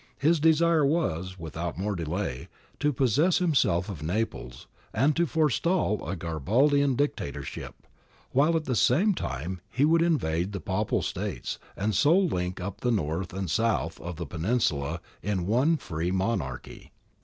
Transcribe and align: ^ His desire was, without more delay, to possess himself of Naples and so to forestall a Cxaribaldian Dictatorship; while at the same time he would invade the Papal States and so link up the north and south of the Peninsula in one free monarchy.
^ 0.01 0.03
His 0.19 0.39
desire 0.39 0.83
was, 0.83 1.37
without 1.37 1.77
more 1.77 1.95
delay, 1.95 2.47
to 2.79 2.91
possess 2.91 3.37
himself 3.37 3.87
of 3.87 4.01
Naples 4.01 4.65
and 4.95 5.11
so 5.11 5.13
to 5.13 5.25
forestall 5.27 6.09
a 6.09 6.17
Cxaribaldian 6.17 6.97
Dictatorship; 6.97 7.75
while 8.31 8.55
at 8.57 8.63
the 8.65 8.73
same 8.75 9.13
time 9.13 9.61
he 9.69 9.85
would 9.85 10.01
invade 10.01 10.53
the 10.53 10.59
Papal 10.59 11.03
States 11.03 11.59
and 11.77 11.93
so 11.93 12.17
link 12.17 12.59
up 12.59 12.81
the 12.81 12.89
north 12.89 13.31
and 13.31 13.47
south 13.51 14.01
of 14.01 14.15
the 14.15 14.25
Peninsula 14.25 15.01
in 15.21 15.45
one 15.45 15.77
free 15.77 16.09
monarchy. 16.09 16.91